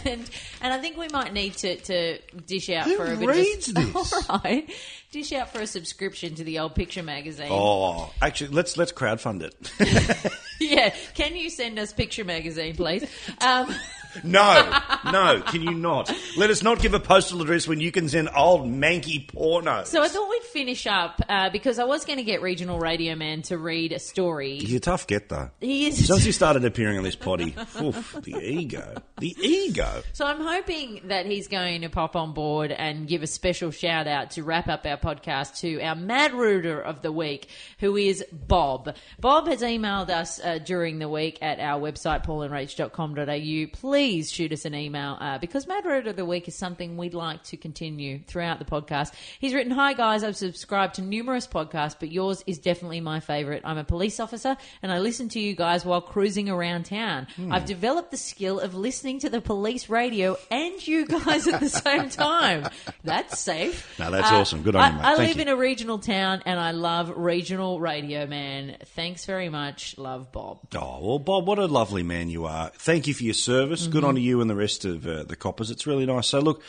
[0.06, 3.28] and, and I think we might need to, to dish out Who for a bit
[3.28, 4.30] reads of a, this?
[4.30, 4.70] All right,
[5.10, 7.48] dish out for a subscription to the old picture magazine.
[7.50, 10.32] Oh, actually, let's let's crowdfund it.
[10.60, 13.04] Yeah, can you send us picture magazine, please?
[13.40, 13.74] Um,
[14.24, 16.12] no, no, can you not?
[16.36, 19.84] Let us not give a postal address when you can send old manky porno.
[19.84, 23.14] so I thought we'd finish up uh, because I was going to get regional radio
[23.14, 24.58] man to read a story.
[24.58, 25.50] He's a tough get though.
[25.60, 26.06] He is.
[26.06, 30.02] Since he started appearing on this potty, oof, the ego, the ego.
[30.12, 34.06] So I'm hoping that he's going to pop on board and give a special shout
[34.06, 37.48] out to wrap up our podcast to our mad rooter of the week,
[37.80, 38.94] who is Bob.
[39.20, 43.78] Bob has emailed us uh, during the week at our website paulandrach.com.au.
[43.78, 47.14] Please shoot us an email uh, because mad rooter of the week is something we'd
[47.14, 49.12] like to continue throughout the podcast.
[49.38, 53.62] He's written, "Hi guys, I've subscribed to numerous podcasts, but yours is definitely my favorite.
[53.64, 57.26] I'm a police officer and I listen to you guys while cruising around town.
[57.36, 57.52] Hmm.
[57.52, 61.68] I've developed the skill of listening to the police radio and you guys at the
[61.68, 62.68] same time.
[63.04, 63.94] That's safe.
[63.98, 64.62] Now that's awesome.
[64.62, 65.00] Good on I, you, mate.
[65.00, 65.42] I Thank live you.
[65.42, 68.76] in a regional town and I love regional radio, man.
[68.94, 69.96] Thanks very much.
[69.98, 70.58] Love, Bob.
[70.74, 72.70] Oh, well, Bob, what a lovely man you are.
[72.76, 73.85] Thank you for your service.
[73.86, 74.08] Good Mhm.
[74.08, 75.70] on you and the rest of uh, the coppers.
[75.70, 76.26] It's really nice.
[76.28, 76.62] So, look,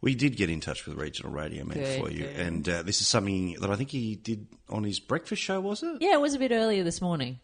[0.00, 2.20] we did get in touch with Regional Radio Man Good, for you.
[2.24, 2.36] good.
[2.36, 5.82] And uh, this is something that I think he did on his breakfast show, was
[5.82, 5.96] it?
[6.00, 7.38] Yeah, it was a bit earlier this morning.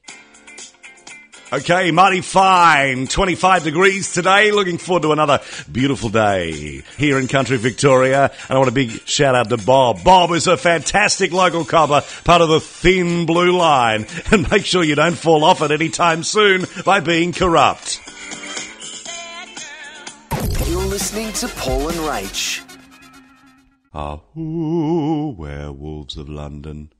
[1.52, 3.06] Okay, mighty fine.
[3.06, 4.50] 25 degrees today.
[4.50, 8.32] Looking forward to another beautiful day here in country Victoria.
[8.48, 10.02] And I want a big shout out to Bob.
[10.02, 14.06] Bob is a fantastic local copper, part of the thin blue line.
[14.32, 18.00] And make sure you don't fall off it anytime soon by being corrupt.
[20.44, 22.60] You're listening to Paul and Rach.
[23.94, 26.92] Ah, werewolves of London.